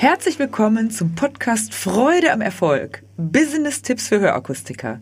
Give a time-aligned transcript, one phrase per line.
[0.00, 3.02] Herzlich willkommen zum Podcast Freude am Erfolg.
[3.16, 5.00] Business-Tipps für Hörakustiker.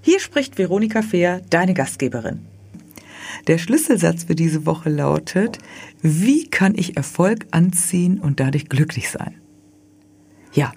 [0.00, 2.46] Hier spricht Veronika Fehr, deine Gastgeberin.
[3.46, 5.58] Der Schlüsselsatz für diese Woche lautet,
[6.00, 9.34] wie kann ich Erfolg anziehen und dadurch glücklich sein?
[10.54, 10.72] Ja,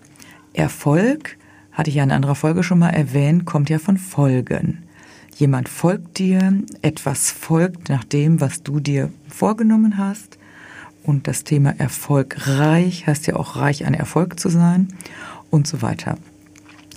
[0.51, 1.37] Erfolg,
[1.71, 4.83] hatte ich ja in anderer Folge schon mal erwähnt, kommt ja von Folgen.
[5.37, 10.37] Jemand folgt dir, etwas folgt nach dem, was du dir vorgenommen hast.
[11.03, 14.89] Und das Thema erfolgreich heißt ja auch reich an Erfolg zu sein
[15.49, 16.17] und so weiter.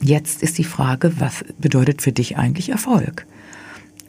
[0.00, 3.26] Jetzt ist die Frage, was bedeutet für dich eigentlich Erfolg?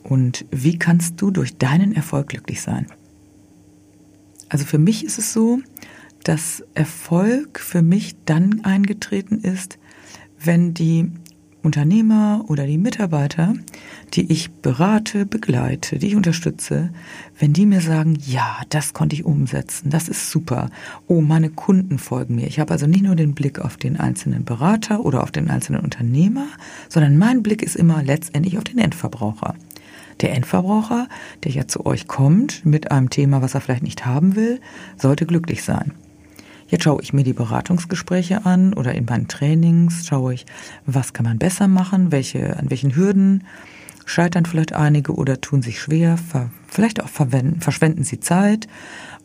[0.04, 2.88] Und wie kannst du durch deinen Erfolg glücklich sein?
[4.50, 5.60] Also für mich ist es so,
[6.24, 9.78] dass Erfolg für mich dann eingetreten ist,
[10.40, 11.12] wenn die
[11.66, 13.54] Unternehmer oder die Mitarbeiter,
[14.14, 16.92] die ich berate, begleite, die ich unterstütze,
[17.40, 20.70] wenn die mir sagen, ja, das konnte ich umsetzen, das ist super.
[21.08, 22.48] Oh, meine Kunden folgen mir.
[22.48, 25.82] Ich habe also nicht nur den Blick auf den einzelnen Berater oder auf den einzelnen
[25.82, 26.48] Unternehmer,
[26.88, 29.56] sondern mein Blick ist immer letztendlich auf den Endverbraucher.
[30.22, 31.10] Der Endverbraucher,
[31.44, 34.62] der ja zu euch kommt mit einem Thema, was er vielleicht nicht haben will,
[34.98, 35.92] sollte glücklich sein.
[36.68, 40.46] Jetzt schaue ich mir die Beratungsgespräche an oder in meinen Trainings schaue ich,
[40.86, 43.44] was kann man besser machen, welche, an welchen Hürden
[44.06, 46.18] scheitern vielleicht einige oder tun sich schwer,
[46.68, 48.68] vielleicht auch verschwenden sie Zeit.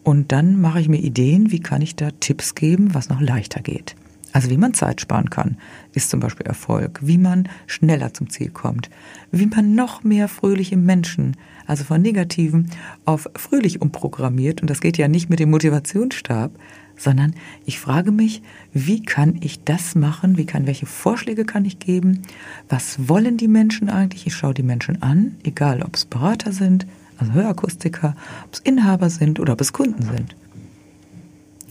[0.03, 3.61] Und dann mache ich mir Ideen, wie kann ich da Tipps geben, was noch leichter
[3.61, 3.97] geht.
[4.33, 5.57] Also wie man Zeit sparen kann,
[5.93, 7.01] ist zum Beispiel Erfolg.
[7.03, 8.89] Wie man schneller zum Ziel kommt.
[9.33, 12.71] Wie man noch mehr fröhliche Menschen, also von negativen
[13.05, 14.61] auf fröhlich umprogrammiert.
[14.63, 16.53] Und das geht ja nicht mit dem Motivationsstab,
[17.01, 17.35] sondern
[17.65, 18.43] ich frage mich,
[18.75, 20.37] wie kann ich das machen?
[20.37, 22.23] Wie kann, welche Vorschläge kann ich geben?
[22.69, 24.27] Was wollen die Menschen eigentlich?
[24.27, 29.09] Ich schaue die Menschen an, egal ob es Berater sind, also Hörakustiker, ob es Inhaber
[29.09, 30.37] sind oder ob es Kunden sind.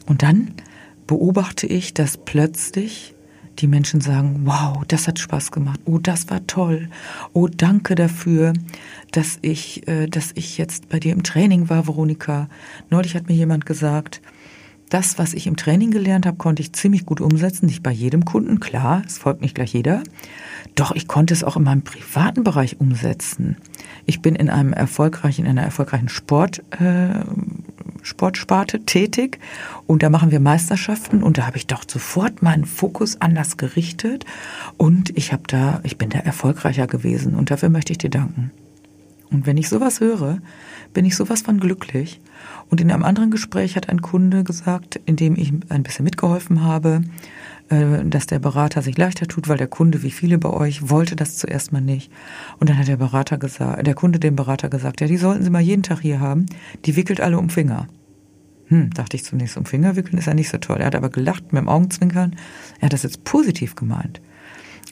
[0.07, 0.51] Und dann
[1.05, 3.13] beobachte ich, dass plötzlich
[3.59, 6.89] die Menschen sagen, wow, das hat Spaß gemacht, oh, das war toll,
[7.33, 8.53] oh, danke dafür,
[9.11, 12.47] dass ich, äh, dass ich jetzt bei dir im Training war, Veronika.
[12.89, 14.21] Neulich hat mir jemand gesagt,
[14.89, 17.67] das, was ich im Training gelernt habe, konnte ich ziemlich gut umsetzen.
[17.67, 20.03] Nicht bei jedem Kunden, klar, es folgt nicht gleich jeder.
[20.75, 23.57] Doch ich konnte es auch in meinem privaten Bereich umsetzen.
[24.05, 27.21] Ich bin in einem erfolgreichen, in einer erfolgreichen Sport, äh,
[28.01, 29.39] Sportsparte tätig
[29.85, 34.25] und da machen wir Meisterschaften und da habe ich doch sofort meinen Fokus anders gerichtet
[34.77, 38.51] und ich habe da, ich bin da erfolgreicher gewesen und dafür möchte ich dir danken.
[39.31, 40.39] Und wenn ich sowas höre,
[40.93, 42.19] bin ich sowas von glücklich.
[42.69, 46.63] Und in einem anderen Gespräch hat ein Kunde gesagt, in dem ich ein bisschen mitgeholfen
[46.63, 47.01] habe,
[47.69, 51.15] äh, dass der Berater sich leichter tut, weil der Kunde, wie viele bei euch, wollte
[51.15, 52.11] das zuerst mal nicht.
[52.59, 55.49] Und dann hat der Berater gesagt, der Kunde dem Berater gesagt, ja, die sollten sie
[55.51, 56.47] mal jeden Tag hier haben.
[56.85, 57.87] Die wickelt alle um Finger.
[58.67, 60.77] Hm, dachte ich zunächst, um Finger wickeln ist ja nicht so toll.
[60.77, 62.35] Er hat aber gelacht mit dem Augenzwinkern.
[62.79, 64.21] Er hat das jetzt positiv gemeint.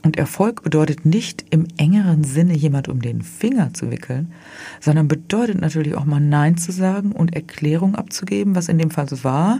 [0.04, 4.32] Und Erfolg bedeutet nicht im engeren Sinne jemand um den Finger zu wickeln,
[4.80, 9.10] sondern bedeutet natürlich auch mal Nein zu sagen und Erklärung abzugeben, was in dem Fall
[9.10, 9.60] so war,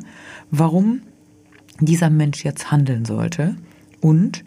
[0.52, 1.02] warum
[1.80, 3.56] dieser Mensch jetzt handeln sollte
[4.00, 4.44] und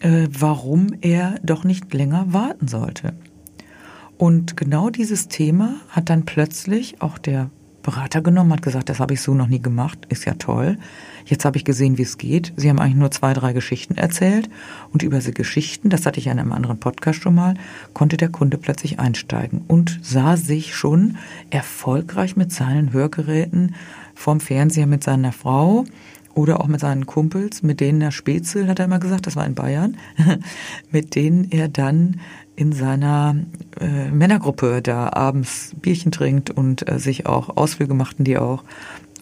[0.00, 3.14] äh, warum er doch nicht länger warten sollte.
[4.18, 7.50] Und genau dieses Thema hat dann plötzlich auch der
[7.82, 10.78] Berater genommen, hat gesagt, das habe ich so noch nie gemacht, ist ja toll.
[11.26, 12.52] Jetzt habe ich gesehen, wie es geht.
[12.56, 14.48] Sie haben eigentlich nur zwei, drei Geschichten erzählt
[14.92, 17.54] und über diese Geschichten, das hatte ich ja in einem anderen Podcast schon mal,
[17.92, 21.16] konnte der Kunde plötzlich einsteigen und sah sich schon
[21.50, 23.74] erfolgreich mit seinen Hörgeräten
[24.14, 25.84] vorm Fernseher mit seiner Frau
[26.34, 29.46] oder auch mit seinen Kumpels, mit denen er Spätzle, hat er immer gesagt, das war
[29.46, 29.96] in Bayern,
[30.90, 32.20] mit denen er dann
[32.54, 33.36] in seiner
[33.80, 38.62] äh, Männergruppe da abends Bierchen trinkt und äh, sich auch Ausflüge machten die auch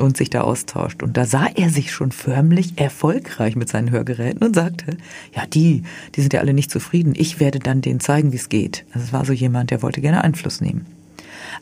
[0.01, 1.03] und sich da austauscht.
[1.03, 4.97] Und da sah er sich schon förmlich erfolgreich mit seinen Hörgeräten und sagte,
[5.35, 5.83] ja, die,
[6.15, 7.15] die sind ja alle nicht zufrieden.
[7.17, 8.85] Ich werde dann denen zeigen, wie es geht.
[8.93, 10.87] Also es war so jemand, der wollte gerne Einfluss nehmen.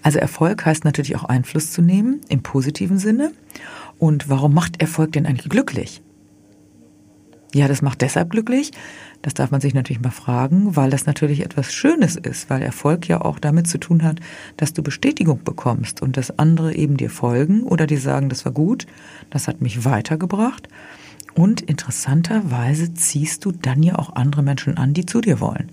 [0.02, 3.32] Also Erfolg heißt natürlich auch Einfluss zu nehmen im positiven Sinne.
[3.98, 6.00] Und warum macht Erfolg denn eigentlich glücklich?
[7.54, 8.72] Ja, das macht deshalb glücklich.
[9.22, 13.08] Das darf man sich natürlich mal fragen, weil das natürlich etwas Schönes ist, weil Erfolg
[13.08, 14.20] ja auch damit zu tun hat,
[14.58, 18.52] dass du Bestätigung bekommst und dass andere eben dir folgen oder dir sagen, das war
[18.52, 18.86] gut,
[19.30, 20.68] das hat mich weitergebracht.
[21.34, 25.70] Und interessanterweise ziehst du dann ja auch andere Menschen an, die zu dir wollen.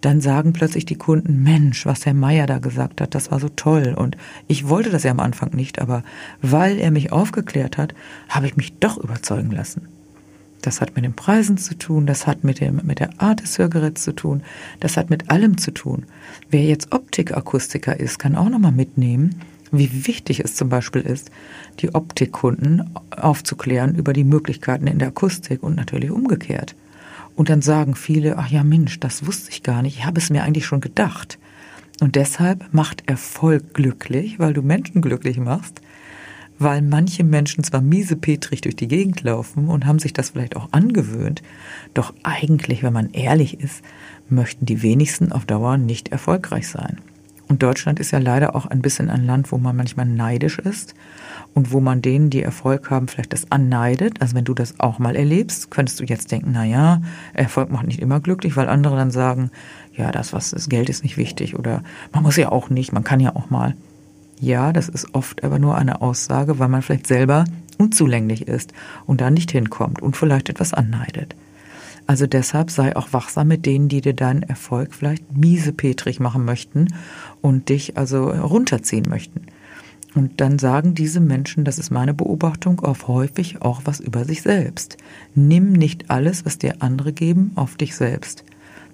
[0.00, 3.50] Dann sagen plötzlich die Kunden, Mensch, was Herr Meier da gesagt hat, das war so
[3.50, 3.94] toll.
[3.94, 4.16] Und
[4.48, 6.02] ich wollte das ja am Anfang nicht, aber
[6.40, 7.94] weil er mich aufgeklärt hat,
[8.30, 9.99] habe ich mich doch überzeugen lassen.
[10.62, 13.58] Das hat mit den Preisen zu tun, das hat mit, dem, mit der Art des
[13.58, 14.42] Hörgeräts zu tun,
[14.78, 16.04] das hat mit allem zu tun.
[16.50, 19.36] Wer jetzt Optikakustiker ist, kann auch nochmal mitnehmen,
[19.72, 21.30] wie wichtig es zum Beispiel ist,
[21.78, 26.74] die Optikkunden aufzuklären über die Möglichkeiten in der Akustik und natürlich umgekehrt.
[27.36, 30.30] Und dann sagen viele, ach ja Mensch, das wusste ich gar nicht, ich habe es
[30.30, 31.38] mir eigentlich schon gedacht.
[32.00, 35.80] Und deshalb macht Erfolg glücklich, weil du Menschen glücklich machst,
[36.60, 40.68] weil manche Menschen zwar miesepetrig durch die Gegend laufen und haben sich das vielleicht auch
[40.72, 41.42] angewöhnt,
[41.94, 43.82] doch eigentlich, wenn man ehrlich ist,
[44.28, 46.98] möchten die wenigsten auf Dauer nicht erfolgreich sein.
[47.48, 50.94] Und Deutschland ist ja leider auch ein bisschen ein Land, wo man manchmal neidisch ist
[51.54, 54.20] und wo man denen, die Erfolg haben, vielleicht das anneidet.
[54.20, 57.00] Also wenn du das auch mal erlebst, könntest du jetzt denken, na ja,
[57.32, 59.50] Erfolg macht nicht immer glücklich, weil andere dann sagen,
[59.96, 63.02] ja, das was das Geld ist nicht wichtig oder man muss ja auch nicht, man
[63.02, 63.74] kann ja auch mal.
[64.40, 67.44] Ja, das ist oft aber nur eine Aussage, weil man vielleicht selber
[67.76, 68.72] unzulänglich ist
[69.06, 71.36] und da nicht hinkommt und vielleicht etwas anneidet.
[72.06, 76.88] Also deshalb sei auch wachsam mit denen, die dir deinen Erfolg vielleicht miesepetrig machen möchten
[77.40, 79.42] und dich also runterziehen möchten.
[80.14, 84.42] Und dann sagen diese Menschen, das ist meine Beobachtung, oft häufig auch was über sich
[84.42, 84.96] selbst.
[85.34, 88.44] Nimm nicht alles, was dir andere geben, auf dich selbst.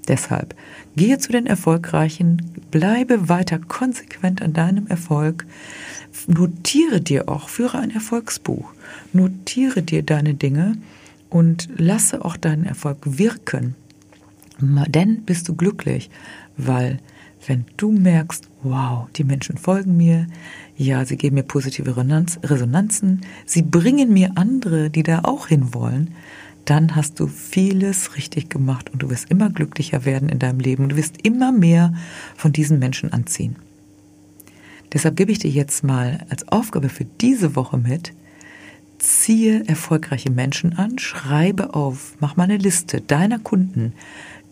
[0.08, 0.54] Deshalb
[0.96, 5.46] gehe zu den Erfolgreichen, bleibe weiter konsequent an deinem Erfolg,
[6.26, 8.72] notiere dir auch, führe ein Erfolgsbuch,
[9.12, 10.76] notiere dir deine Dinge
[11.28, 13.74] und lasse auch deinen Erfolg wirken.
[14.60, 16.08] Denn bist du glücklich,
[16.56, 16.98] weil
[17.46, 20.26] wenn du merkst, wow, die Menschen folgen mir,
[20.76, 26.10] ja, sie geben mir positive Resonanzen, sie bringen mir andere, die da auch hinwollen,
[26.66, 30.82] dann hast du vieles richtig gemacht und du wirst immer glücklicher werden in deinem Leben
[30.82, 31.94] und du wirst immer mehr
[32.36, 33.56] von diesen Menschen anziehen.
[34.92, 38.12] Deshalb gebe ich dir jetzt mal als Aufgabe für diese Woche mit,
[38.98, 43.92] ziehe erfolgreiche Menschen an, schreibe auf, mach mal eine Liste deiner Kunden,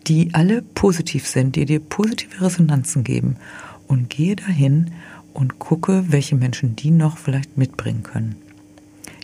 [0.07, 3.37] die alle positiv sind, die dir positive Resonanzen geben
[3.87, 4.91] und gehe dahin
[5.33, 8.35] und gucke, welche Menschen die noch vielleicht mitbringen können.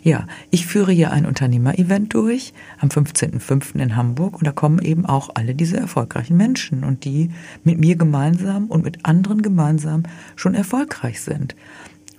[0.03, 3.80] Ja, ich führe hier ein Unternehmer-Event durch am 15.05.
[3.80, 7.30] in Hamburg und da kommen eben auch alle diese erfolgreichen Menschen und die
[7.63, 10.03] mit mir gemeinsam und mit anderen gemeinsam
[10.36, 11.56] schon erfolgreich sind.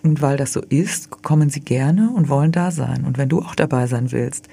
[0.02, 3.04] Und weil das so ist, kommen sie gerne und wollen da sein.
[3.04, 4.48] Und wenn du auch dabei sein willst,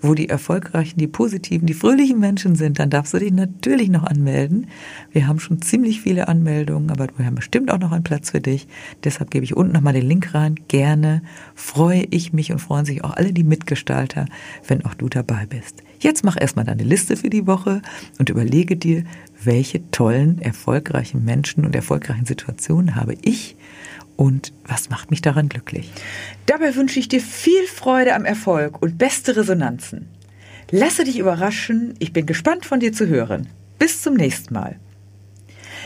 [0.00, 4.04] wo die erfolgreichen, die positiven, die fröhlichen Menschen sind, dann darfst du dich natürlich noch
[4.04, 4.68] anmelden.
[5.12, 8.40] Wir haben schon ziemlich viele Anmeldungen, aber wir haben bestimmt auch noch einen Platz für
[8.40, 8.66] dich.
[9.04, 10.54] Deshalb gebe ich unten nochmal den Link rein.
[10.68, 11.20] Gerne
[11.54, 14.24] freue ich mich und freuen sich auch alle die Mitgestalter,
[14.66, 15.82] wenn auch du dabei bist.
[16.00, 17.82] Jetzt mach erstmal deine Liste für die Woche
[18.18, 19.04] und überlege dir,
[19.42, 23.56] welche tollen, erfolgreichen Menschen und erfolgreichen Situationen habe ich
[24.16, 25.90] und was macht mich daran glücklich?
[26.46, 30.08] Dabei wünsche ich dir viel Freude am Erfolg und beste Resonanzen.
[30.70, 33.48] Lasse dich überraschen, ich bin gespannt von dir zu hören.
[33.78, 34.78] Bis zum nächsten Mal.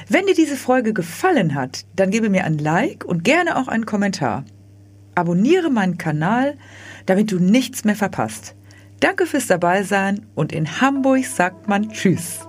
[0.08, 3.86] Wenn dir diese Folge gefallen hat, dann gebe mir ein Like und gerne auch einen
[3.86, 4.44] Kommentar.
[5.14, 6.56] Abonniere meinen Kanal,
[7.06, 8.54] damit du nichts mehr verpasst.
[9.00, 12.47] Danke fürs Dabeisein und in Hamburg sagt man Tschüss.